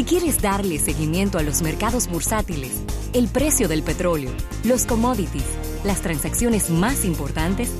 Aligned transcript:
Si 0.00 0.06
quieres 0.06 0.40
darle 0.40 0.78
seguimiento 0.78 1.36
a 1.36 1.42
los 1.42 1.60
mercados 1.60 2.08
bursátiles, 2.08 2.72
el 3.12 3.28
precio 3.28 3.68
del 3.68 3.82
petróleo, 3.82 4.30
los 4.64 4.86
commodities, 4.86 5.44
las 5.84 6.00
transacciones 6.00 6.70
más 6.70 7.04
importantes, 7.04 7.70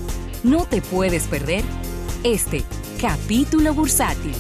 no 0.45 0.67
te 0.67 0.83
puedes 0.83 1.27
perder 1.29 1.65
este 2.23 2.63
capítulo 3.01 3.73
bursátil. 3.73 4.35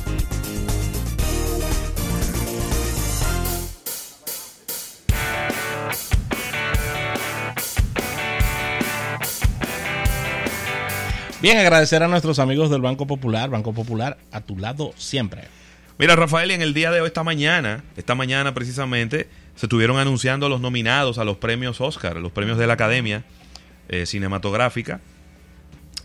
Bien, 11.40 11.56
agradecer 11.56 12.02
a 12.02 12.08
nuestros 12.08 12.38
amigos 12.40 12.68
del 12.68 12.82
Banco 12.82 13.06
Popular. 13.06 13.48
Banco 13.48 13.72
Popular, 13.72 14.18
a 14.32 14.42
tu 14.42 14.58
lado 14.58 14.92
siempre. 14.98 15.59
Mira, 16.00 16.16
Rafael, 16.16 16.50
en 16.50 16.62
el 16.62 16.72
día 16.72 16.90
de 16.90 17.02
hoy, 17.02 17.08
esta 17.08 17.22
mañana, 17.22 17.84
esta 17.94 18.14
mañana 18.14 18.54
precisamente, 18.54 19.28
se 19.54 19.66
estuvieron 19.66 19.98
anunciando 19.98 20.48
los 20.48 20.58
nominados 20.58 21.18
a 21.18 21.24
los 21.24 21.36
premios 21.36 21.78
Oscar, 21.82 22.16
los 22.16 22.32
premios 22.32 22.56
de 22.56 22.66
la 22.66 22.72
Academia 22.72 23.22
eh, 23.90 24.06
Cinematográfica. 24.06 25.02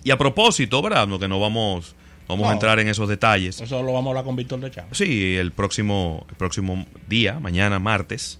Y 0.04 0.12
a 0.12 0.18
propósito, 0.18 0.82
¿verdad? 0.82 1.08
Que 1.18 1.30
no 1.30 1.40
vamos, 1.40 1.96
vamos 2.28 2.50
a 2.50 2.52
entrar 2.52 2.78
en 2.82 2.90
esos 2.90 3.08
detalles. 3.08 3.62
Eso 3.62 3.82
lo 3.84 3.94
vamos 3.94 4.08
a 4.08 4.10
hablar 4.10 4.26
con 4.26 4.36
Víctor 4.36 4.60
de 4.60 4.70
Chávez. 4.70 4.98
Sí, 4.98 5.38
el 5.38 5.54
próximo, 5.54 6.26
el 6.30 6.36
próximo 6.36 6.86
día, 7.08 7.40
mañana, 7.40 7.80
martes. 7.80 8.38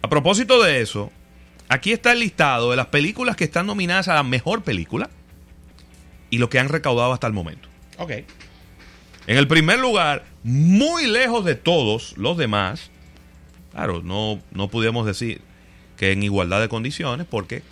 A 0.00 0.08
propósito 0.08 0.62
de 0.62 0.80
eso, 0.80 1.10
aquí 1.68 1.90
está 1.90 2.12
el 2.12 2.20
listado 2.20 2.70
de 2.70 2.76
las 2.76 2.86
películas 2.86 3.34
que 3.34 3.42
están 3.42 3.66
nominadas 3.66 4.06
a 4.06 4.14
la 4.14 4.22
mejor 4.22 4.62
película 4.62 5.10
y 6.30 6.38
lo 6.38 6.48
que 6.48 6.60
han 6.60 6.68
recaudado 6.68 7.12
hasta 7.12 7.26
el 7.26 7.32
momento. 7.32 7.68
Ok. 7.98 8.12
En 9.26 9.38
el 9.38 9.48
primer 9.48 9.80
lugar, 9.80 10.31
muy 10.44 11.06
lejos 11.06 11.44
de 11.44 11.54
todos 11.54 12.16
los 12.16 12.36
demás, 12.36 12.90
claro, 13.72 14.02
no, 14.02 14.40
no 14.52 14.68
pudiéramos 14.68 15.06
decir 15.06 15.40
que 15.96 16.12
en 16.12 16.22
igualdad 16.22 16.60
de 16.60 16.68
condiciones, 16.68 17.26
porque 17.28 17.62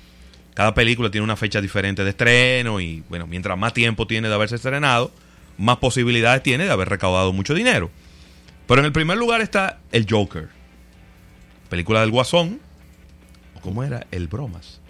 cada 0.55 0.75
película 0.75 1.11
tiene 1.11 1.25
una 1.25 1.37
fecha 1.37 1.61
diferente 1.61 2.05
de 2.05 2.11
estreno 2.11 2.81
y, 2.81 3.03
bueno, 3.09 3.27
mientras 3.27 3.57
más 3.59 3.73
tiempo 3.73 4.07
tiene 4.07 4.29
de 4.29 4.35
haberse 4.35 4.57
estrenado, 4.57 5.11
más 5.59 5.79
posibilidades 5.79 6.43
tiene 6.43 6.65
de 6.65 6.71
haber 6.71 6.89
recaudado 6.89 7.33
mucho 7.33 7.55
dinero. 7.55 7.91
Pero 8.67 8.81
en 8.81 8.87
el 8.87 8.93
primer 8.93 9.19
lugar 9.19 9.41
está 9.41 9.81
El 9.91 10.07
Joker, 10.09 10.49
película 11.69 12.01
del 12.01 12.11
Guasón, 12.11 12.61
o 13.57 13.61
cómo 13.61 13.83
era, 13.85 14.07
El 14.11 14.29
Bromas. 14.29 14.81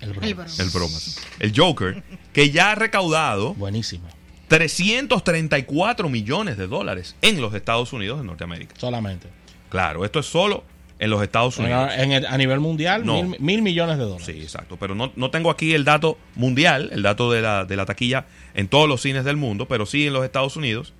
El 0.00 0.12
bromas. 0.12 0.60
El 0.60 0.68
bromas. 0.68 1.20
El 1.38 1.52
Joker, 1.56 2.02
que 2.32 2.50
ya 2.50 2.72
ha 2.72 2.74
recaudado 2.74 3.54
Buenísimo. 3.54 4.06
334 4.48 6.08
millones 6.08 6.56
de 6.56 6.66
dólares 6.66 7.16
en 7.22 7.40
los 7.40 7.54
Estados 7.54 7.92
Unidos 7.92 8.20
de 8.20 8.26
Norteamérica. 8.26 8.74
Solamente. 8.78 9.28
Claro, 9.70 10.04
esto 10.04 10.20
es 10.20 10.26
solo 10.26 10.64
en 10.98 11.10
los 11.10 11.22
Estados 11.22 11.58
Unidos. 11.58 11.90
En 11.96 12.12
el- 12.12 12.26
a 12.26 12.36
nivel 12.38 12.60
mundial, 12.60 13.04
No. 13.04 13.22
mil, 13.22 13.36
mil 13.40 13.62
millones 13.62 13.98
de 13.98 14.04
dólares. 14.04 14.26
Sí, 14.26 14.40
exacto. 14.42 14.76
Pero 14.78 14.94
no, 14.94 15.12
no 15.16 15.30
tengo 15.30 15.50
aquí 15.50 15.74
el 15.74 15.84
dato 15.84 16.18
mundial, 16.36 16.90
el 16.92 17.02
dato 17.02 17.30
de 17.32 17.42
la, 17.42 17.64
de 17.64 17.76
la 17.76 17.84
taquilla 17.86 18.26
en 18.54 18.68
todos 18.68 18.88
los 18.88 19.02
cines 19.02 19.24
del 19.24 19.36
mundo, 19.36 19.66
pero 19.66 19.86
sí 19.86 20.06
en 20.06 20.12
los 20.12 20.24
Estados 20.24 20.56
Unidos. 20.56 20.92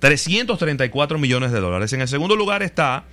334 0.00 1.18
millones 1.18 1.52
de 1.52 1.60
dólares. 1.60 1.92
En 1.92 2.00
el 2.00 2.08
segundo 2.08 2.34
lugar 2.36 2.62
está 2.62 3.04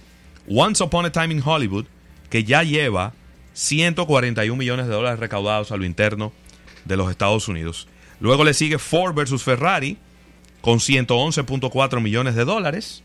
Once 0.49 0.83
Upon 0.83 1.05
a 1.05 1.11
Time 1.11 1.33
in 1.33 1.41
Hollywood, 1.45 1.85
que 2.29 2.43
ya 2.43 2.63
lleva 2.63 3.13
141 3.53 4.57
millones 4.57 4.87
de 4.87 4.93
dólares 4.93 5.19
recaudados 5.19 5.71
a 5.71 5.77
lo 5.77 5.85
interno 5.85 6.33
de 6.85 6.97
los 6.97 7.09
Estados 7.11 7.47
Unidos. 7.47 7.87
Luego 8.19 8.43
le 8.43 8.53
sigue 8.53 8.79
Ford 8.79 9.15
versus 9.15 9.43
Ferrari 9.43 9.97
con 10.61 10.79
111.4 10.79 12.01
millones 12.01 12.35
de 12.35 12.45
dólares. 12.45 13.03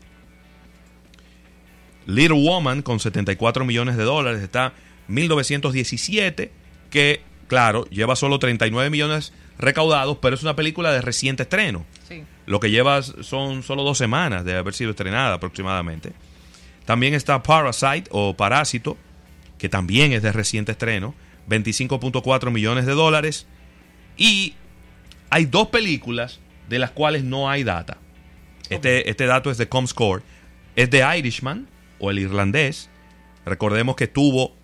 Little 2.05 2.41
Woman 2.41 2.81
con 2.81 2.99
74 2.99 3.65
millones 3.65 3.97
de 3.97 4.03
dólares. 4.03 4.41
Está 4.41 4.73
1917, 5.07 6.51
que 6.89 7.21
claro, 7.47 7.85
lleva 7.85 8.15
solo 8.15 8.39
39 8.39 8.89
millones 8.89 9.33
recaudados, 9.57 10.17
pero 10.21 10.35
es 10.35 10.43
una 10.43 10.55
película 10.55 10.91
de 10.91 11.01
reciente 11.01 11.43
estreno. 11.43 11.85
Sí. 12.07 12.23
Lo 12.45 12.59
que 12.59 12.69
lleva 12.69 13.01
son 13.01 13.63
solo 13.63 13.83
dos 13.83 13.97
semanas 13.97 14.45
de 14.45 14.55
haber 14.55 14.73
sido 14.73 14.91
estrenada 14.91 15.35
aproximadamente. 15.35 16.13
También 16.85 17.13
está 17.13 17.41
Parasite 17.41 18.09
o 18.11 18.35
Parásito, 18.35 18.97
que 19.57 19.69
también 19.69 20.13
es 20.13 20.21
de 20.21 20.31
reciente 20.31 20.73
estreno, 20.73 21.15
25.4 21.49 22.51
millones 22.51 22.85
de 22.85 22.93
dólares. 22.93 23.47
Y 24.17 24.53
hay 25.29 25.45
dos 25.45 25.67
películas 25.69 26.39
de 26.69 26.79
las 26.79 26.91
cuales 26.91 27.23
no 27.23 27.49
hay 27.49 27.63
data. 27.63 27.97
Este, 28.69 29.09
este 29.09 29.25
dato 29.25 29.51
es 29.51 29.57
de 29.57 29.67
Comscore. 29.69 30.23
Es 30.75 30.89
de 30.89 31.03
Irishman 31.17 31.67
o 31.99 32.09
el 32.11 32.19
irlandés. 32.19 32.89
Recordemos 33.45 33.95
que 33.95 34.07
tuvo 34.07 34.55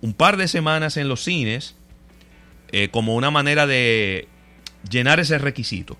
un 0.00 0.14
par 0.14 0.36
de 0.36 0.48
semanas 0.48 0.96
en 0.96 1.08
los 1.08 1.22
cines 1.22 1.76
eh, 2.72 2.88
como 2.90 3.14
una 3.14 3.30
manera 3.30 3.66
de 3.66 4.26
llenar 4.90 5.20
ese 5.20 5.38
requisito. 5.38 5.98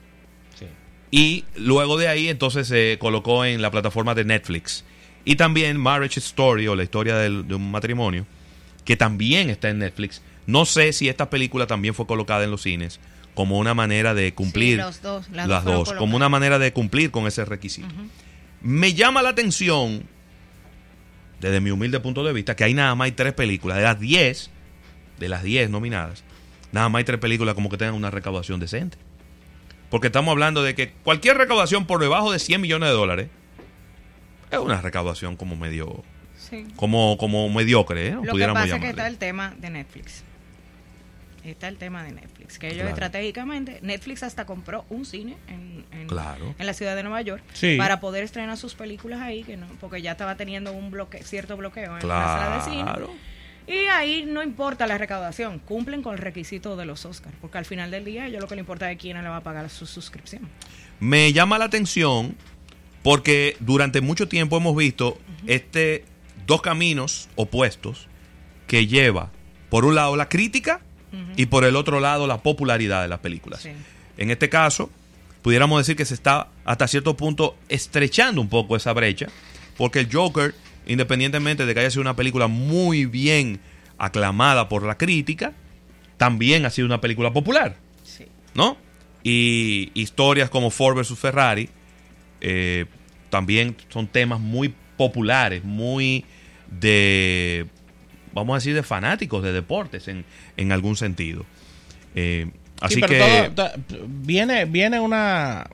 Sí. 0.58 0.66
Y 1.10 1.44
luego 1.56 1.98
de 1.98 2.08
ahí 2.08 2.28
entonces 2.28 2.66
se 2.68 2.96
colocó 2.98 3.44
en 3.44 3.60
la 3.60 3.70
plataforma 3.70 4.14
de 4.14 4.24
Netflix. 4.24 4.84
Y 5.24 5.36
también 5.36 5.76
Marriage 5.78 6.18
Story 6.18 6.66
o 6.66 6.74
la 6.74 6.82
historia 6.82 7.16
del- 7.16 7.46
de 7.46 7.54
un 7.54 7.70
matrimonio, 7.70 8.26
que 8.84 8.96
también 8.96 9.50
está 9.50 9.68
en 9.68 9.78
Netflix. 9.78 10.22
No 10.46 10.64
sé 10.64 10.92
si 10.92 11.08
esta 11.08 11.30
película 11.30 11.66
también 11.68 11.94
fue 11.94 12.06
colocada 12.06 12.42
en 12.42 12.50
los 12.50 12.62
cines 12.62 12.98
como 13.34 13.58
una 13.58 13.74
manera 13.74 14.14
de 14.14 14.34
cumplir 14.34 14.78
los 14.78 15.00
dos, 15.02 15.28
las 15.30 15.48
las 15.48 15.64
dos 15.64 15.92
como 15.94 16.16
una 16.16 16.28
manera 16.28 16.58
de 16.58 16.72
cumplir 16.72 17.10
con 17.10 17.26
ese 17.26 17.44
requisito. 17.44 17.88
Me 18.60 18.94
llama 18.94 19.22
la 19.22 19.30
atención, 19.30 20.04
desde 21.40 21.60
mi 21.60 21.70
humilde 21.70 21.98
punto 22.00 22.22
de 22.24 22.32
vista, 22.32 22.54
que 22.54 22.64
hay 22.64 22.74
nada 22.74 22.94
más 22.94 23.06
hay 23.06 23.12
tres 23.12 23.32
películas. 23.32 23.78
De 23.78 23.82
las 23.84 23.98
10, 23.98 24.50
de 25.18 25.28
las 25.28 25.42
10 25.42 25.70
nominadas, 25.70 26.22
nada 26.72 26.88
más 26.88 27.00
hay 27.00 27.04
tres 27.04 27.18
películas 27.20 27.54
como 27.54 27.68
que 27.68 27.76
tengan 27.76 27.94
una 27.94 28.10
recaudación 28.10 28.60
decente. 28.60 28.98
Porque 29.90 30.06
estamos 30.06 30.32
hablando 30.32 30.62
de 30.62 30.74
que 30.74 30.92
cualquier 31.02 31.36
recaudación 31.36 31.86
por 31.86 32.00
debajo 32.00 32.32
de 32.32 32.38
100 32.38 32.60
millones 32.60 32.88
de 32.88 32.94
dólares 32.94 33.28
es 34.50 34.58
una 34.58 34.80
recaudación 34.80 35.36
como 35.36 35.56
medio 35.56 36.02
Sí. 36.36 36.66
como, 36.76 37.16
como 37.18 37.48
mediocre, 37.48 38.08
¿eh? 38.08 38.10
Lo 38.12 38.22
que 38.22 38.46
pasa 38.48 38.64
es 38.64 38.66
que 38.66 38.70
llamarle. 38.70 38.88
está 38.90 39.06
el 39.06 39.16
tema 39.16 39.54
de 39.58 39.70
Netflix. 39.70 40.24
Está 41.44 41.66
el 41.68 41.76
tema 41.76 42.04
de 42.04 42.12
Netflix. 42.12 42.58
Que 42.58 42.66
ellos 42.68 42.76
Claro. 42.82 42.90
estratégicamente, 42.90 43.78
Netflix 43.82 44.22
hasta 44.22 44.46
compró 44.46 44.84
un 44.90 45.04
cine 45.04 45.36
en, 45.48 45.84
en- 45.92 46.06
Claro. 46.06 46.54
en 46.58 46.66
la 46.66 46.72
ciudad 46.74 46.94
de 46.94 47.02
Nueva 47.02 47.20
York 47.22 47.42
Sí. 47.52 47.76
para 47.76 47.98
poder 48.00 48.22
estrenar 48.24 48.56
sus 48.56 48.74
películas 48.74 49.20
ahí, 49.20 49.42
que 49.42 49.56
no, 49.56 49.66
porque 49.80 50.00
ya 50.02 50.12
estaba 50.12 50.36
teniendo 50.36 50.72
un 50.72 50.90
bloque, 50.90 51.22
cierto 51.24 51.56
bloqueo 51.56 51.98
en 51.98 52.06
la 52.08 52.24
sala 52.24 52.56
de 52.58 52.62
cine. 52.70 52.82
Claro. 52.84 53.10
Y 53.66 53.86
ahí 53.86 54.24
no 54.26 54.42
importa 54.42 54.86
la 54.86 54.98
recaudación, 54.98 55.58
cumplen 55.60 56.02
con 56.02 56.14
el 56.14 56.18
requisito 56.20 56.76
de 56.76 56.84
los 56.84 57.04
Oscars, 57.06 57.34
porque 57.40 57.58
al 57.58 57.64
final 57.64 57.90
del 57.90 58.04
día 58.04 58.28
yo 58.28 58.40
lo 58.40 58.46
que 58.48 58.54
le 58.56 58.60
importa 58.60 58.90
es 58.90 58.98
quién 58.98 59.20
le 59.22 59.28
va 59.28 59.36
a 59.36 59.42
pagar 59.42 59.68
su 59.70 59.86
suscripción. 59.86 60.48
Me 61.00 61.32
llama 61.32 61.58
la 61.58 61.64
atención 61.66 62.34
porque 63.02 63.56
durante 63.60 64.00
mucho 64.00 64.28
tiempo 64.28 64.56
hemos 64.56 64.76
visto 64.76 65.18
este 65.46 66.04
dos 66.46 66.62
caminos 66.62 67.28
opuestos 67.36 68.08
que 68.66 68.86
lleva 68.86 69.30
por 69.70 69.84
un 69.84 69.94
lado 69.94 70.16
la 70.16 70.28
crítica 70.28 70.80
y 71.36 71.46
por 71.46 71.64
el 71.64 71.76
otro 71.76 72.00
lado 72.00 72.26
la 72.26 72.42
popularidad 72.42 73.02
de 73.02 73.08
las 73.08 73.20
películas. 73.20 73.62
Sí. 73.62 73.70
En 74.16 74.30
este 74.30 74.48
caso, 74.48 74.90
pudiéramos 75.42 75.78
decir 75.80 75.96
que 75.96 76.04
se 76.04 76.14
está 76.14 76.48
hasta 76.64 76.88
cierto 76.88 77.16
punto 77.16 77.56
estrechando 77.68 78.40
un 78.40 78.48
poco 78.48 78.76
esa 78.76 78.92
brecha, 78.92 79.26
porque 79.76 80.00
el 80.00 80.12
Joker, 80.12 80.54
independientemente 80.86 81.66
de 81.66 81.74
que 81.74 81.80
haya 81.80 81.90
sido 81.90 82.02
una 82.02 82.16
película 82.16 82.46
muy 82.46 83.06
bien 83.06 83.60
aclamada 83.98 84.68
por 84.68 84.84
la 84.84 84.96
crítica, 84.96 85.52
también 86.16 86.64
ha 86.66 86.70
sido 86.70 86.86
una 86.86 87.00
película 87.00 87.32
popular. 87.32 87.76
Sí. 88.04 88.26
¿no? 88.54 88.76
Y 89.22 89.90
historias 89.94 90.50
como 90.50 90.70
Ford 90.70 90.96
vs. 90.96 91.18
Ferrari 91.18 91.68
eh, 92.40 92.86
también 93.30 93.76
son 93.88 94.08
temas 94.08 94.40
muy 94.40 94.74
populares, 94.96 95.64
muy 95.64 96.24
de, 96.68 97.66
vamos 98.34 98.54
a 98.54 98.56
decir, 98.58 98.74
de 98.74 98.82
fanáticos 98.82 99.42
de 99.42 99.52
deportes 99.52 100.08
en, 100.08 100.24
en 100.56 100.72
algún 100.72 100.96
sentido. 100.96 101.44
Eh, 102.14 102.50
así 102.80 102.96
Sí, 102.96 103.00
pero 103.00 103.12
que... 103.12 103.50
todo- 103.54 103.72
viene, 104.08 104.64
viene 104.66 105.00
una, 105.00 105.66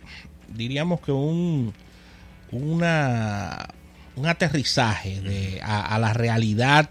diríamos 0.48 1.00
que 1.00 1.12
un, 1.12 1.72
una, 2.52 3.68
un 4.16 4.26
aterrizaje 4.26 5.20
de, 5.20 5.60
a, 5.62 5.94
a 5.94 5.98
la 5.98 6.12
realidad 6.12 6.90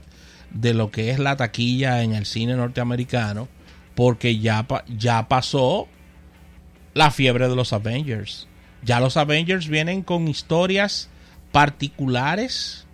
de 0.52 0.74
lo 0.74 0.92
que 0.92 1.12
es 1.12 1.20
la 1.20 1.36
taquilla 1.36 2.04
en 2.04 2.14
el 2.14 2.26
cine 2.26 2.56
norteamericano, 2.56 3.48
porque 3.96 4.40
ya, 4.40 4.66
ya 4.88 5.28
pasó 5.28 5.88
la 6.94 7.12
fiebre 7.12 7.50
de 7.50 7.56
los 7.56 7.74
Avengers. 7.74 8.48
Ya 8.84 9.00
los 9.00 9.18
Avengers 9.18 9.68
vienen 9.68 10.04
con 10.04 10.28
historias 10.28 11.10
particulares 11.52 12.86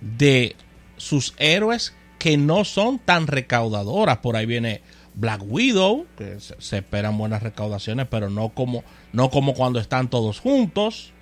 de 0.00 0.56
sus 0.98 1.34
héroes 1.38 1.94
que 2.18 2.36
no 2.36 2.64
son 2.64 2.98
tan 2.98 3.26
recaudadoras. 3.26 4.18
Por 4.18 4.36
ahí 4.36 4.44
viene 4.46 4.82
Black 5.14 5.40
Widow, 5.44 6.06
que 6.16 6.38
se, 6.40 6.54
se 6.58 6.78
esperan 6.78 7.16
buenas 7.18 7.42
recaudaciones, 7.42 8.06
pero 8.10 8.28
no 8.30 8.50
como, 8.50 8.84
no 9.12 9.30
como 9.30 9.54
cuando 9.54 9.78
están 9.80 10.08
todos 10.08 10.38
juntos. 10.40 11.12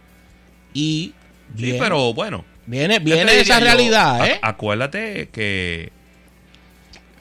Y 0.74 1.14
Sí, 1.56 1.76
pero 1.78 2.12
bueno. 2.12 2.44
Viene, 2.66 2.98
¿qué 2.98 3.04
viene 3.04 3.38
esa 3.40 3.60
yo? 3.60 3.64
realidad, 3.64 4.26
¿eh? 4.28 4.38
acuérdate 4.42 5.28
que 5.28 5.92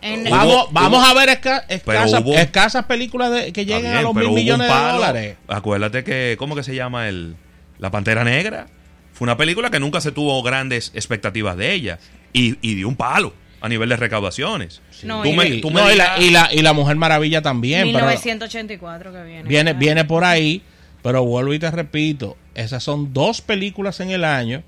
En- 0.02 0.28
Hubo- 0.28 0.30
vamos 0.32 0.68
vamos 0.72 1.00
hubo- 1.00 1.06
a 1.08 1.14
ver 1.14 1.30
esca- 1.30 1.66
escasas, 1.70 2.22
hubo- 2.24 2.34
escasas 2.36 2.86
películas 2.86 3.32
de- 3.32 3.54
que 3.54 3.66
lleguen 3.66 3.84
bien, 3.84 3.96
a 3.98 4.02
los 4.02 4.14
mil 4.16 4.30
millones 4.32 4.68
de 4.68 4.74
dólares. 4.92 5.38
Acuérdate 5.48 6.04
que, 6.04 6.36
¿cómo 6.40 6.56
que 6.56 6.64
se 6.64 6.76
llama 6.76 7.08
el 7.08 7.36
La 7.80 7.92
Pantera 7.92 8.24
Negra? 8.24 8.68
Fue 9.14 9.26
una 9.26 9.38
película 9.38 9.70
que 9.72 9.80
nunca 9.80 10.02
se 10.02 10.12
tuvo 10.12 10.42
grandes 10.44 10.92
expectativas 10.96 11.56
de 11.58 11.74
ella 11.74 12.00
y, 12.38 12.58
y 12.62 12.76
dio 12.76 12.88
un 12.88 12.96
palo 12.96 13.34
a 13.62 13.70
nivel 13.70 13.90
de 13.90 13.98
recaudaciones. 13.98 14.82
No, 15.04 15.26
y- 15.26 15.34
me- 15.36 15.50
tú 15.62 15.72
me 15.72 15.82
No, 15.82 15.92
y, 15.92 15.96
la, 15.96 16.20
y, 16.20 16.30
la, 16.30 16.50
y 16.54 16.62
la 16.62 16.74
Mujer 16.74 16.96
Maravilla 16.98 17.42
también. 17.42 17.84
pero 17.94 18.06
1984 18.06 19.12
que 19.12 19.24
viene. 19.24 19.44
viene, 19.50 19.74
viene 19.74 20.06
por 20.06 20.24
ahí, 20.24 20.62
pero 21.02 21.24
vuelvo 21.26 21.54
y 21.54 21.60
te 21.60 21.72
repito, 21.72 22.38
esas 22.54 22.84
son 22.84 23.14
dos 23.14 23.42
películas 23.42 24.00
en 24.00 24.12
el 24.12 24.24
año. 24.24 24.64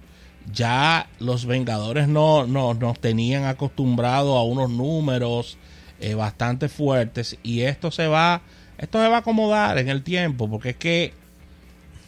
Ya 0.52 1.10
los 1.20 1.46
Vengadores 1.46 2.08
no, 2.08 2.48
no 2.48 2.74
nos 2.74 3.00
tenían 3.00 3.44
acostumbrados 3.46 4.38
a 4.38 4.42
unos 4.44 4.70
números 4.70 5.58
eh, 6.00 6.14
bastante 6.14 6.70
fuertes 6.70 7.38
y 7.44 7.62
esto 7.62 7.92
se 7.92 8.08
va 8.08 8.42
esto 8.78 9.02
se 9.02 9.10
va 9.10 9.16
a 9.18 9.20
acomodar 9.20 9.78
en 9.80 9.90
el 9.90 10.04
tiempo 10.04 10.48
porque 10.50 10.70
es 10.70 10.76
que 10.78 11.14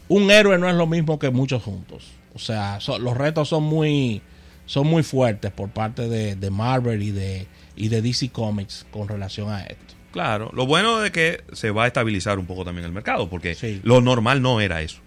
un 0.07 0.29
héroe 0.31 0.57
no 0.57 0.69
es 0.69 0.75
lo 0.75 0.88
mismo 0.88 1.19
que 1.19 1.29
muchos 1.31 1.63
juntos. 1.63 2.06
O 2.33 2.39
sea, 2.39 2.79
so- 2.79 2.97
los 3.00 3.17
retos 3.17 3.50
son 3.50 3.63
muy 3.63 4.21
son 4.69 4.86
muy 4.86 5.01
fuertes 5.01 5.51
por 5.51 5.69
parte 5.69 6.07
de, 6.07 6.36
de 6.36 6.50
Marvel 6.51 7.01
y 7.01 7.10
de 7.10 7.48
y 7.75 7.88
de 7.88 8.04
DC 8.04 8.30
Comics 8.30 8.86
con 8.92 9.07
relación 9.07 9.50
a 9.50 9.62
esto. 9.63 9.95
Claro, 10.12 10.51
lo 10.54 10.68
bueno 10.68 11.04
es 11.04 11.10
que 11.12 11.42
se 11.54 11.71
va 11.71 11.86
a 11.86 11.88
estabilizar 11.88 12.38
un 12.38 12.45
poco 12.45 12.63
también 12.66 12.86
el 12.86 12.92
mercado, 12.92 13.30
porque 13.30 13.56
Sí. 13.56 13.80
lo 13.83 14.00
normal 14.00 14.42
no 14.44 14.62
era 14.62 14.81
eso. 14.83 15.00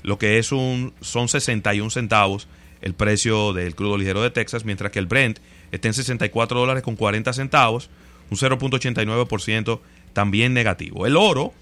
lo 0.04 0.18
que 0.18 0.38
es 0.38 0.51
un 0.51 0.94
son 1.01 1.27
61 1.27 1.89
centavos 1.89 2.48
el 2.81 2.94
precio 2.94 3.54
del 3.54 3.74
crudo 3.75 3.98
ligero 3.98 4.22
de 4.22 4.30
Texas, 4.30 4.63
mientras 4.66 4.92
que 4.92 5.00
el 5.00 5.07
Brent 5.07 5.39
está 5.71 5.88
en 5.88 5.94
64 5.95 6.60
dólares 6.60 6.83
con 6.83 6.95
40 6.95 7.33
centavos, 7.33 7.89
un 8.30 8.38
0.89% 8.38 9.81
también 10.13 10.54
negativo. 10.54 11.06
El 11.07 11.18
oro 11.18 11.54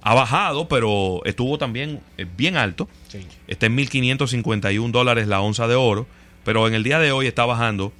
ha 0.00 0.14
bajado, 0.14 0.68
pero 0.68 1.20
estuvo 1.24 1.58
también 1.58 2.00
eh, 2.16 2.26
bien 2.36 2.56
alto. 2.56 2.88
Sí. 3.08 3.20
Está 3.46 3.66
en 3.66 3.76
1.551 3.76 4.90
dólares 4.90 5.28
la 5.28 5.40
onza 5.40 5.68
de 5.68 5.74
oro, 5.74 6.06
pero 6.44 6.66
en 6.66 6.74
el 6.74 6.82
día 6.82 6.98
de 6.98 7.12
hoy 7.12 7.26
está 7.26 7.44
bajando, 7.44 7.92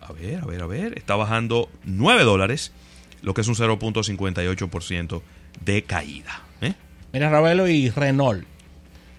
a 0.00 0.12
ver, 0.12 0.40
a 0.40 0.46
ver, 0.46 0.62
a 0.62 0.66
ver, 0.66 0.98
está 0.98 1.16
bajando 1.16 1.68
9 1.84 2.24
dólares, 2.24 2.72
lo 3.22 3.34
que 3.34 3.40
es 3.40 3.48
un 3.48 3.54
0.58% 3.54 5.22
de 5.64 5.82
caída. 5.82 6.42
¿eh? 6.60 6.74
Mira, 7.12 7.30
Ravelo 7.30 7.68
y 7.68 7.90
Renault 7.90 8.44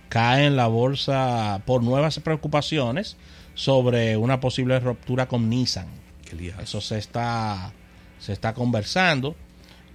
caen 0.10 0.46
en 0.46 0.56
la 0.56 0.68
bolsa 0.68 1.62
por 1.66 1.84
nuevas 1.84 2.20
preocupaciones 2.20 3.18
sobre 3.54 4.18
una 4.18 4.40
posible 4.40 4.80
ruptura 4.80 5.28
con 5.28 5.50
Nissan. 5.50 5.88
Eso 6.62 6.80
se 6.81 6.98
está, 6.98 7.74
se 8.19 8.33
está 8.33 8.54
conversando 8.54 9.36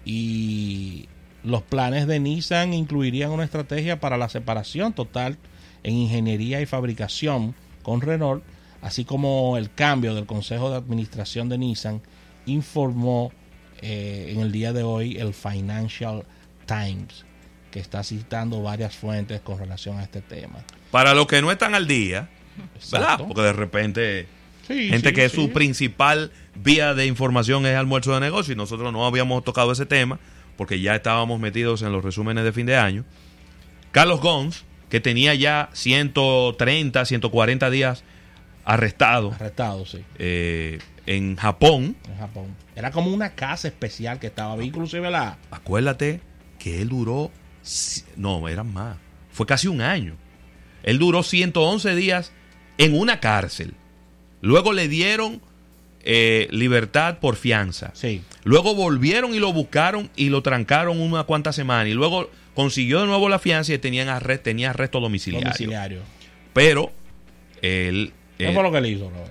y 0.04 1.08
los 1.44 1.62
planes 1.62 2.06
de 2.06 2.18
Nissan 2.18 2.74
incluirían 2.74 3.30
una 3.30 3.44
estrategia 3.44 4.00
para 4.00 4.18
la 4.18 4.28
separación 4.28 4.92
total 4.92 5.38
en 5.82 5.94
ingeniería 5.94 6.60
y 6.60 6.66
fabricación 6.66 7.54
con 7.84 8.00
Renault, 8.00 8.42
así 8.82 9.04
como 9.04 9.56
el 9.56 9.72
cambio 9.72 10.16
del 10.16 10.26
Consejo 10.26 10.70
de 10.70 10.76
Administración 10.76 11.48
de 11.48 11.58
Nissan, 11.58 12.02
informó 12.46 13.32
eh, 13.80 14.32
en 14.34 14.40
el 14.40 14.50
día 14.50 14.72
de 14.72 14.82
hoy 14.82 15.16
el 15.18 15.32
Financial 15.32 16.24
Times, 16.66 17.24
que 17.70 17.78
está 17.78 18.02
citando 18.02 18.60
varias 18.62 18.96
fuentes 18.96 19.40
con 19.40 19.58
relación 19.58 19.98
a 19.98 20.02
este 20.02 20.20
tema. 20.20 20.64
Para 20.90 21.14
los 21.14 21.28
que 21.28 21.40
no 21.40 21.52
están 21.52 21.76
al 21.76 21.86
día, 21.86 22.28
¿verdad? 22.90 23.20
Porque 23.26 23.42
de 23.42 23.52
repente 23.52 24.26
Sí, 24.66 24.88
gente 24.88 25.10
sí, 25.10 25.14
que 25.14 25.28
sí. 25.28 25.36
su 25.36 25.50
principal 25.50 26.32
vía 26.54 26.94
de 26.94 27.06
información 27.06 27.66
es 27.66 27.76
almuerzo 27.76 28.14
de 28.14 28.20
negocio 28.20 28.54
y 28.54 28.56
nosotros 28.56 28.92
no 28.92 29.04
habíamos 29.06 29.44
tocado 29.44 29.72
ese 29.72 29.84
tema 29.86 30.18
porque 30.56 30.80
ya 30.80 30.94
estábamos 30.94 31.40
metidos 31.40 31.82
en 31.82 31.92
los 31.92 32.02
resúmenes 32.02 32.44
de 32.44 32.52
fin 32.52 32.64
de 32.66 32.76
año. 32.76 33.04
Carlos 33.92 34.20
Gons, 34.20 34.64
que 34.94 35.00
tenía 35.00 35.34
ya 35.34 35.70
130, 35.72 37.04
140 37.04 37.70
días 37.70 38.04
arrestado 38.64 39.32
Arrestado, 39.32 39.84
sí. 39.84 40.04
eh, 40.20 40.78
en 41.04 41.34
Japón, 41.34 41.96
en 42.08 42.16
Japón. 42.16 42.54
Era 42.76 42.92
como 42.92 43.12
una 43.12 43.30
casa 43.34 43.66
especial 43.66 44.20
que 44.20 44.28
estaba 44.28 44.54
ahí, 44.54 44.68
inclusive 44.68 45.10
la... 45.10 45.36
acuérdate 45.50 46.20
que 46.60 46.80
él 46.80 46.90
duró, 46.90 47.32
no, 48.14 48.48
eran 48.48 48.72
más, 48.72 48.96
fue 49.32 49.46
casi 49.46 49.66
un 49.66 49.80
año. 49.80 50.14
Él 50.84 51.00
duró 51.00 51.24
111 51.24 51.96
días 51.96 52.30
en 52.78 52.96
una 52.96 53.18
cárcel. 53.18 53.74
Luego 54.42 54.72
le 54.72 54.86
dieron 54.86 55.42
eh, 56.04 56.46
libertad 56.52 57.18
por 57.18 57.34
fianza. 57.34 57.90
Sí, 57.94 58.22
Luego 58.44 58.76
volvieron 58.76 59.34
y 59.34 59.40
lo 59.40 59.52
buscaron 59.52 60.08
y 60.14 60.28
lo 60.28 60.40
trancaron 60.44 61.00
una 61.00 61.24
cuantas 61.24 61.56
semanas. 61.56 61.88
Y 61.88 61.94
luego 61.94 62.30
consiguió 62.54 63.00
de 63.00 63.06
nuevo 63.06 63.28
la 63.28 63.38
fianza 63.38 63.72
y 63.74 63.78
tenían 63.78 64.08
tenía 64.42 64.70
arresto 64.70 65.00
domiciliario. 65.00 65.48
domiciliario. 65.48 66.00
Pero 66.52 66.92
él, 67.62 68.12
¿Qué 68.38 68.48
eh, 68.50 68.54
fue 68.54 68.62
lo 68.62 68.70
que 68.72 68.80
le 68.80 68.88
hizo, 68.90 69.10
Roberto? 69.10 69.30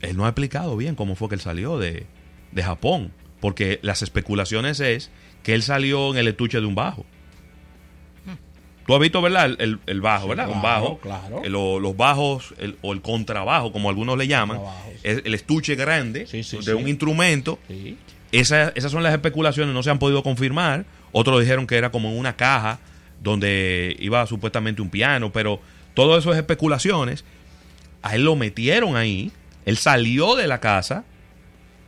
él 0.00 0.16
no 0.16 0.24
ha 0.26 0.28
explicado 0.28 0.76
bien 0.76 0.94
cómo 0.94 1.14
fue 1.16 1.28
que 1.28 1.34
él 1.36 1.40
salió 1.40 1.78
de, 1.78 2.06
de 2.52 2.62
Japón. 2.62 3.12
Porque 3.40 3.78
las 3.82 4.00
especulaciones 4.02 4.80
es 4.80 5.10
que 5.42 5.54
él 5.54 5.62
salió 5.62 6.12
en 6.12 6.18
el 6.18 6.28
estuche 6.28 6.60
de 6.60 6.66
un 6.66 6.74
bajo. 6.74 7.04
Tú 8.86 8.94
has 8.94 9.00
visto, 9.00 9.22
¿verdad? 9.22 9.46
El, 9.46 9.56
el- 9.60 9.78
el 9.86 10.00
bajo, 10.02 10.28
¿verdad? 10.28 10.46
Un 10.48 10.60
claro, 10.60 10.82
bajo. 10.82 10.98
claro. 10.98 11.42
Eh, 11.44 11.48
lo- 11.48 11.80
los 11.80 11.96
bajos, 11.96 12.54
el- 12.58 12.76
o 12.82 12.92
el 12.92 13.00
contrabajo, 13.00 13.72
como 13.72 13.88
algunos 13.88 14.18
le 14.18 14.26
llaman. 14.26 14.60
Es 15.02 15.22
el 15.24 15.34
estuche 15.34 15.74
grande 15.74 16.26
Sí, 16.26 16.42
sí, 16.42 16.58
de 16.58 16.62
sí. 16.64 16.70
un 16.72 16.86
instrumento. 16.88 17.58
Esa- 18.30 18.70
esas 18.74 18.92
son 18.92 19.02
las 19.02 19.12
especulaciones, 19.14 19.74
no 19.74 19.82
se 19.82 19.90
han 19.90 19.98
podido 19.98 20.22
confirmar. 20.22 20.84
Otros 21.16 21.40
dijeron 21.40 21.68
que 21.68 21.76
era 21.76 21.90
como 21.92 22.10
en 22.10 22.18
una 22.18 22.34
caja 22.34 22.80
donde 23.22 23.94
iba 24.00 24.26
supuestamente 24.26 24.82
un 24.82 24.90
piano, 24.90 25.30
pero 25.32 25.60
todo 25.94 26.18
eso 26.18 26.32
es 26.32 26.38
especulaciones. 26.38 27.24
A 28.02 28.16
él 28.16 28.24
lo 28.24 28.34
metieron 28.34 28.96
ahí, 28.96 29.30
él 29.64 29.76
salió 29.76 30.34
de 30.34 30.48
la 30.48 30.58
casa 30.58 31.04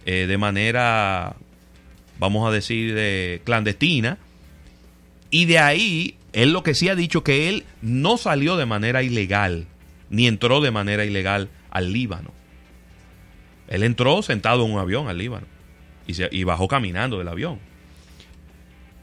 eh, 0.06 0.26
de 0.28 0.38
manera, 0.38 1.34
vamos 2.20 2.48
a 2.48 2.52
decir, 2.52 2.94
de 2.94 3.42
clandestina, 3.44 4.18
y 5.30 5.46
de 5.46 5.58
ahí, 5.58 6.14
él 6.32 6.52
lo 6.52 6.62
que 6.62 6.74
sí 6.74 6.88
ha 6.88 6.94
dicho 6.94 7.24
que 7.24 7.48
él 7.48 7.64
no 7.82 8.18
salió 8.18 8.56
de 8.56 8.64
manera 8.64 9.02
ilegal, 9.02 9.66
ni 10.08 10.28
entró 10.28 10.60
de 10.60 10.70
manera 10.70 11.04
ilegal 11.04 11.48
al 11.70 11.92
Líbano. 11.92 12.30
Él 13.66 13.82
entró 13.82 14.22
sentado 14.22 14.64
en 14.64 14.72
un 14.72 14.78
avión 14.78 15.08
al 15.08 15.18
Líbano 15.18 15.46
y, 16.06 16.14
se- 16.14 16.28
y 16.30 16.44
bajó 16.44 16.68
caminando 16.68 17.18
del 17.18 17.26
avión. 17.26 17.58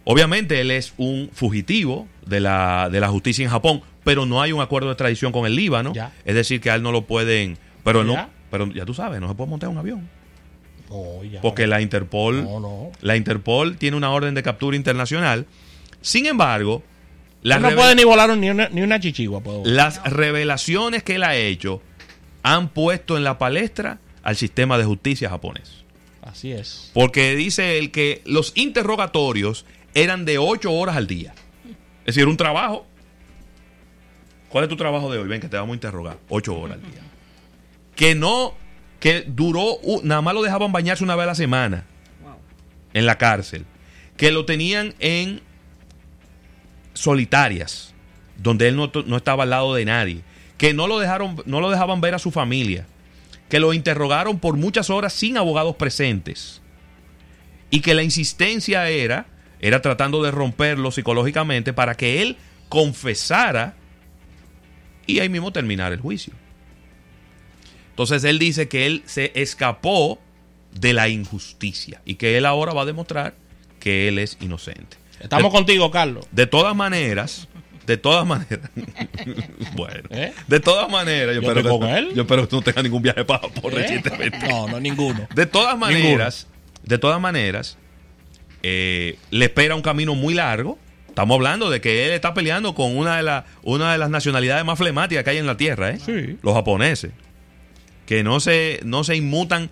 Obviamente 0.06 0.60
él 0.62 0.72
es 0.72 0.94
un 0.98 1.30
fugitivo 1.34 2.08
de 2.26 2.40
la, 2.40 2.90
de 2.92 3.00
la 3.00 3.08
justicia 3.10 3.44
en 3.44 3.50
Japón, 3.52 3.82
pero 4.04 4.26
no 4.26 4.42
hay 4.42 4.52
un 4.52 4.62
acuerdo 4.62 4.88
de 4.90 4.94
extradición 4.94 5.32
con 5.32 5.46
el 5.46 5.56
Líbano. 5.56 5.94
Ya. 5.94 6.12
Es 6.26 6.36
decir, 6.36 6.60
que 6.62 6.70
a 6.70 6.76
él 6.76 6.84
no 6.84 6.92
lo 6.92 7.04
pueden... 7.06 7.58
Pero 7.84 8.04
no, 8.04 8.14
Ya. 8.14 8.30
pero 8.52 8.68
ya 8.72 8.86
tú 8.86 8.94
sabes, 8.94 9.20
no 9.22 9.28
se 9.30 9.36
puede 9.36 9.50
montar 9.50 9.70
un 9.70 9.78
avión. 9.78 10.10
No, 10.90 11.24
ya. 11.24 11.42
Porque 11.42 11.68
la 11.68 11.82
Interpol, 11.82 12.44
No, 12.44 12.60
no. 12.60 12.92
la 13.02 13.16
Interpol 13.16 13.78
tiene 13.78 13.96
una 13.98 14.12
orden 14.12 14.36
de 14.36 14.44
captura 14.44 14.76
internacional. 14.78 15.46
Sin 16.02 16.26
embargo, 16.26 16.84
las, 17.42 17.62
no 17.62 17.72
puede 17.72 17.96
ni 17.96 18.04
volar 18.04 18.36
ni 18.38 18.50
una, 18.50 18.70
ni 18.70 18.82
una 18.82 19.00
chichigua. 19.00 19.42
puede 19.42 19.60
volar. 19.60 19.74
las 19.74 20.04
revelaciones 20.04 21.04
que 21.04 21.16
él 21.16 21.24
ha 21.24 21.36
hecho 21.36 21.82
han 22.44 22.70
puesto 22.70 23.16
en 23.18 23.24
la 23.24 23.38
palestra 23.38 24.00
al 24.22 24.36
sistema 24.36 24.78
de 24.78 24.84
justicia 24.86 25.30
japonés. 25.30 25.84
Así 26.22 26.52
es. 26.52 26.92
Porque 26.94 27.36
dice 27.36 27.78
él 27.80 27.92
que 27.92 28.22
los 28.26 28.52
interrogatorios 28.56 29.66
eran 29.94 30.26
de 30.26 30.38
8 30.38 30.72
horas 30.72 30.96
al 30.96 31.08
día. 31.08 31.34
Es 32.06 32.16
decir, 32.16 32.28
un 32.28 32.38
trabajo. 32.38 32.86
¿Cuál 34.50 34.66
es 34.66 34.70
tu 34.70 34.78
trabajo 34.78 35.12
de 35.12 35.20
hoy? 35.20 35.28
Ven 35.28 35.42
que 35.42 35.50
te 35.50 35.58
vamos 35.58 35.74
a 35.74 35.76
interrogar. 35.76 36.18
8 36.30 36.56
horas 36.56 36.78
al 36.78 36.92
día. 36.92 37.02
Que 37.96 38.16
no, 38.16 38.54
que 39.00 39.24
duró, 39.28 39.78
nada 40.04 40.22
más 40.22 40.34
lo 40.34 40.42
dejaban 40.42 40.72
bañarse 40.72 41.04
una 41.04 41.16
vez 41.16 41.24
a 41.24 41.28
la 41.28 41.36
semana 41.36 41.86
en 42.94 43.06
la 43.06 43.18
cárcel. 43.18 43.66
Que 44.18 44.32
lo 44.32 44.46
tenían 44.46 44.94
en 45.00 45.42
solitarias, 46.94 47.94
donde 48.38 48.68
él 48.68 48.76
no, 48.76 48.92
no 49.06 49.18
estaba 49.18 49.44
al 49.44 49.50
lado 49.50 49.74
de 49.74 49.86
nadie. 49.86 50.22
Que 50.58 50.74
no 50.74 50.88
lo, 50.88 51.00
dejaron, 51.00 51.42
no 51.46 51.60
lo 51.60 51.70
dejaban 51.70 52.02
ver 52.02 52.16
a 52.16 52.20
su 52.20 52.32
familia. 52.32 52.86
Que 53.50 53.60
lo 53.60 53.74
interrogaron 53.74 54.40
por 54.40 54.56
muchas 54.56 54.90
horas 54.90 55.14
sin 55.14 55.38
abogados 55.38 55.76
presentes. 55.76 56.62
Y 57.70 57.82
que 57.82 57.94
la 57.94 58.04
insistencia 58.04 58.88
era, 58.90 59.26
era 59.64 59.82
tratando 59.82 60.22
de 60.22 60.30
romperlo 60.30 60.92
psicológicamente 60.92 61.72
para 61.72 61.96
que 61.96 62.22
él 62.22 62.36
confesara 62.68 63.76
y 65.08 65.20
ahí 65.20 65.30
mismo 65.30 65.54
terminar 65.54 65.94
el 65.94 66.02
juicio. 66.02 66.34
Entonces 67.92 68.26
él 68.26 68.40
dice 68.40 68.68
que 68.68 68.86
él 68.86 69.04
se 69.06 69.32
escapó 69.36 70.20
de 70.78 70.92
la 70.92 71.08
injusticia 71.08 72.02
y 72.04 72.16
que 72.16 72.38
él 72.38 72.46
ahora 72.46 72.74
va 72.74 72.82
a 72.82 72.86
demostrar 72.86 73.36
que 73.80 74.10
él 74.10 74.20
es 74.20 74.38
inocente. 74.42 74.98
Estamos 75.22 75.54
de, 75.54 75.58
contigo, 75.58 75.90
Carlos. 75.92 76.28
de 76.32 76.46
todas 76.46 76.76
maneras, 76.76 77.48
de 77.86 77.96
todas 77.96 78.28
maneras, 78.28 78.70
bueno, 79.78 80.10
¿Eh? 80.10 80.34
de 80.46 80.60
todas 80.60 80.92
maneras, 80.92 81.36
yo, 81.36 81.42
Yo 81.42 81.48
espero 81.48 81.64
que, 81.64 81.70
con 81.70 81.90
él. 81.90 82.10
yo 82.14 82.24
espero 82.24 82.50
que 82.50 82.56
no 82.58 82.62
tenga 82.62 82.84
ningún 82.84 83.02
viaje 83.02 83.24
para 83.24 83.48
por 83.48 83.72
¿Eh? 83.72 83.78
recientemente. 83.78 84.46
No, 84.46 84.68
no, 84.68 84.82
ninguno. 84.82 85.26
De 85.34 85.46
todas 85.46 85.78
maneras, 85.78 86.48
de 86.84 86.98
todas 86.98 87.22
maneras, 87.22 87.78
eh, 88.64 89.18
le 89.30 89.46
espera 89.46 89.76
un 89.76 89.82
camino 89.82 90.16
muy 90.16 90.34
largo. 90.34 90.80
Estamos 91.10 91.36
hablando 91.36 91.70
de 91.70 91.80
que 91.80 92.08
él 92.08 92.14
está 92.14 92.34
peleando 92.34 92.74
con 92.74 92.98
una 92.98 93.18
de, 93.18 93.24
las 93.24 93.44
una 93.62 93.92
de 93.92 94.00
las 94.00 94.10
nacionalidades 94.10 94.66
más 94.66 94.80
flemáticas 94.80 95.24
que 95.24 95.30
hay 95.30 95.38
en 95.38 95.46
la 95.46 95.58
tierra, 95.58 95.92
¿eh? 95.92 96.00
Sí. 96.04 96.38
Los 96.42 96.56
japoneses. 96.56 97.12
Que 98.08 98.24
no 98.24 98.40
se, 98.40 98.80
no 98.84 99.04
se 99.04 99.16
inmutan 99.16 99.70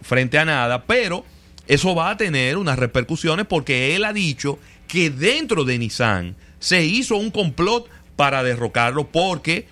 frente 0.00 0.38
a 0.38 0.44
nada, 0.44 0.84
pero 0.84 1.24
eso 1.66 1.94
va 1.94 2.10
a 2.10 2.16
tener 2.16 2.58
unas 2.58 2.78
repercusiones 2.78 3.46
porque 3.46 3.96
él 3.96 4.04
ha 4.04 4.12
dicho 4.12 4.58
que 4.86 5.10
dentro 5.10 5.64
de 5.64 5.78
Nissan 5.78 6.36
se 6.58 6.84
hizo 6.84 7.16
un 7.16 7.30
complot 7.30 7.88
para 8.16 8.42
derrocarlo 8.42 9.08
porque 9.08 9.66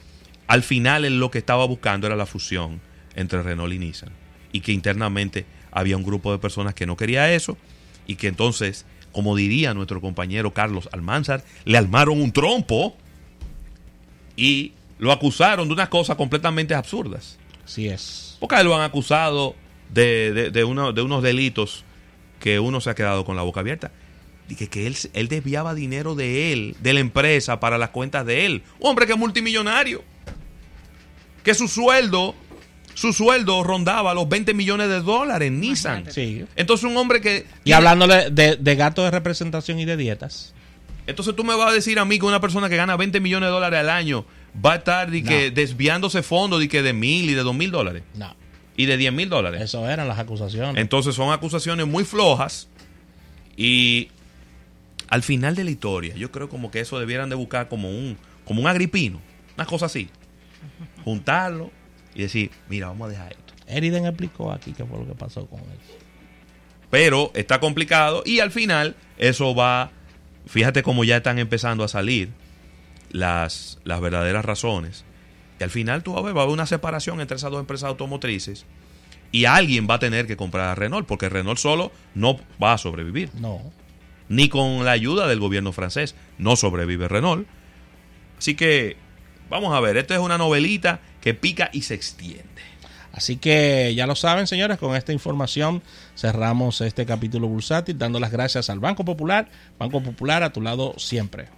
al 0.46 0.62
final 0.62 1.04
él 1.04 1.20
lo 1.20 1.30
que 1.30 1.38
estaba 1.38 1.66
buscando 1.66 2.06
era 2.06 2.16
la 2.16 2.26
fusión 2.26 2.80
entre 3.14 3.42
Renault 3.42 3.74
y 3.74 3.78
Nissan 3.78 4.10
y 4.52 4.60
que 4.60 4.72
internamente 4.72 5.44
había 5.70 5.96
un 5.96 6.02
grupo 6.02 6.32
de 6.32 6.38
personas 6.38 6.74
que 6.74 6.86
no 6.86 6.96
quería 6.96 7.32
eso 7.32 7.56
y 8.06 8.16
que 8.16 8.28
entonces, 8.28 8.84
como 9.12 9.36
diría 9.36 9.74
nuestro 9.74 10.00
compañero 10.00 10.52
Carlos 10.52 10.88
Almanzar, 10.92 11.44
le 11.64 11.78
armaron 11.78 12.20
un 12.20 12.32
trompo 12.32 12.96
y 14.36 14.72
lo 14.98 15.12
acusaron 15.12 15.68
de 15.68 15.74
unas 15.74 15.88
cosas 15.88 16.16
completamente 16.16 16.74
absurdas. 16.74 17.38
Así 17.64 17.88
es. 17.88 18.36
Porque 18.40 18.62
lo 18.64 18.74
han 18.74 18.82
acusado 18.82 19.54
de, 19.92 20.32
de, 20.32 20.50
de 20.50 20.64
uno- 20.64 20.92
de 20.92 21.02
unos 21.02 21.22
delitos 21.22 21.84
que 22.40 22.58
uno 22.58 22.80
se 22.80 22.90
ha 22.90 22.94
quedado 22.94 23.24
con 23.24 23.36
la 23.36 23.42
boca 23.42 23.60
abierta. 23.60 23.92
Dije 24.48 24.68
que 24.68 24.86
él, 24.86 24.96
él 25.14 25.28
desviaba 25.28 25.74
dinero 25.74 26.14
de 26.14 26.52
él, 26.52 26.76
de 26.80 26.92
la 26.92 27.00
empresa, 27.00 27.60
para 27.60 27.78
las 27.78 27.90
cuentas 27.90 28.26
de 28.26 28.46
él. 28.46 28.62
Hombre 28.80 29.06
que 29.06 29.12
es 29.12 29.18
multimillonario. 29.18 30.02
Que 31.44 31.54
su 31.54 31.68
sueldo, 31.68 32.34
su 32.94 33.12
sueldo 33.12 33.62
rondaba 33.62 34.14
los 34.14 34.28
20 34.28 34.54
millones 34.54 34.88
de 34.88 35.00
dólares 35.00 35.48
en 35.48 35.60
Nissan. 35.60 36.10
Sí. 36.10 36.44
Entonces 36.56 36.84
un 36.84 36.96
hombre 36.96 37.20
que... 37.20 37.46
Y 37.64 37.72
hablándole 37.72 38.30
de, 38.30 38.56
de 38.56 38.76
gasto 38.76 39.02
de 39.04 39.10
representación 39.10 39.78
y 39.78 39.84
de 39.84 39.96
dietas. 39.96 40.54
Entonces 41.06 41.34
tú 41.34 41.44
me 41.44 41.54
vas 41.54 41.70
a 41.70 41.74
decir 41.74 41.98
a 41.98 42.04
mí 42.04 42.18
que 42.18 42.26
una 42.26 42.40
persona 42.40 42.68
que 42.68 42.76
gana 42.76 42.96
20 42.96 43.20
millones 43.20 43.48
de 43.48 43.50
dólares 43.52 43.80
al 43.80 43.90
año 43.90 44.24
va 44.64 44.74
a 44.74 44.76
estar 44.76 45.10
di 45.10 45.22
que, 45.22 45.50
desviándose 45.50 46.22
fondos 46.22 46.60
de 46.60 46.68
que 46.68 46.82
de 46.82 46.92
mil 46.92 47.28
y 47.28 47.34
de 47.34 47.42
dos 47.42 47.54
mil 47.54 47.70
dólares. 47.70 48.02
No. 48.14 48.34
Y 48.76 48.86
de 48.86 48.96
10 48.96 49.12
mil 49.12 49.28
dólares. 49.28 49.60
Eso 49.62 49.88
eran 49.88 50.08
las 50.08 50.18
acusaciones. 50.18 50.80
Entonces 50.80 51.14
son 51.14 51.32
acusaciones 51.32 51.86
muy 51.86 52.04
flojas 52.04 52.68
y 53.56 54.08
al 55.08 55.22
final 55.22 55.54
de 55.54 55.64
la 55.64 55.70
historia 55.70 56.14
yo 56.14 56.30
creo 56.30 56.48
como 56.48 56.70
que 56.70 56.80
eso 56.80 56.98
debieran 56.98 57.28
de 57.28 57.34
buscar 57.34 57.68
como 57.68 57.90
un 57.90 58.16
como 58.44 58.60
un 58.60 58.66
agripino, 58.66 59.20
una 59.56 59.66
cosa 59.66 59.86
así. 59.86 60.08
Juntarlo 61.04 61.70
y 62.14 62.22
decir, 62.22 62.50
mira, 62.68 62.88
vamos 62.88 63.08
a 63.08 63.10
dejar 63.10 63.32
esto. 63.32 63.54
Eriden 63.66 64.06
explicó 64.06 64.52
aquí 64.52 64.72
qué 64.72 64.84
fue 64.84 64.98
lo 64.98 65.06
que 65.06 65.14
pasó 65.14 65.46
con 65.46 65.60
él. 65.60 65.78
Pero 66.90 67.30
está 67.34 67.58
complicado 67.58 68.22
y 68.26 68.40
al 68.40 68.50
final 68.50 68.96
eso 69.16 69.54
va, 69.54 69.90
fíjate 70.46 70.82
cómo 70.82 71.04
ya 71.04 71.18
están 71.18 71.38
empezando 71.38 71.84
a 71.84 71.88
salir 71.88 72.30
las, 73.10 73.78
las 73.84 74.00
verdaderas 74.00 74.44
razones. 74.44 75.04
Y 75.58 75.64
al 75.64 75.70
final 75.70 76.02
tú 76.02 76.12
vas 76.12 76.22
a 76.22 76.26
ver, 76.26 76.36
va 76.36 76.40
a 76.40 76.44
haber 76.44 76.52
una 76.52 76.66
separación 76.66 77.20
entre 77.20 77.36
esas 77.36 77.50
dos 77.50 77.60
empresas 77.60 77.88
automotrices 77.88 78.66
y 79.30 79.46
alguien 79.46 79.86
va 79.88 79.94
a 79.94 79.98
tener 79.98 80.26
que 80.26 80.36
comprar 80.36 80.68
a 80.68 80.74
Renault 80.74 81.06
porque 81.06 81.30
Renault 81.30 81.58
solo 81.58 81.92
no 82.14 82.38
va 82.62 82.74
a 82.74 82.78
sobrevivir. 82.78 83.30
No. 83.34 83.62
ni 84.28 84.48
con 84.48 84.84
la 84.84 84.90
ayuda 84.92 85.26
del 85.28 85.40
gobierno 85.40 85.72
francés. 85.72 86.14
No 86.36 86.56
sobrevive 86.56 87.08
Renault. 87.08 87.46
Así 88.36 88.54
que 88.54 88.96
vamos 89.48 89.74
a 89.74 89.80
ver, 89.80 89.96
esta 89.96 90.14
es 90.14 90.20
una 90.20 90.36
novelita 90.36 91.00
que 91.22 91.32
pica 91.32 91.70
y 91.72 91.82
se 91.82 91.94
extiende. 91.94 92.44
Así 93.12 93.36
que 93.36 93.94
ya 93.94 94.06
lo 94.06 94.14
saben, 94.14 94.46
señores, 94.46 94.78
con 94.78 94.96
esta 94.96 95.12
información 95.12 95.82
cerramos 96.16 96.80
este 96.80 97.06
capítulo 97.06 97.46
bursátil, 97.46 97.98
dando 97.98 98.18
las 98.20 98.32
gracias 98.32 98.68
al 98.68 98.80
Banco 98.80 99.04
Popular. 99.04 99.48
Banco 99.78 100.02
Popular 100.02 100.42
a 100.42 100.52
tu 100.52 100.60
lado 100.60 100.94
siempre. 100.98 101.48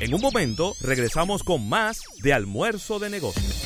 En 0.00 0.14
un 0.14 0.20
momento 0.20 0.76
regresamos 0.80 1.42
con 1.42 1.68
más 1.68 2.02
de 2.22 2.32
almuerzo 2.32 2.98
de 2.98 3.10
negocios. 3.10 3.64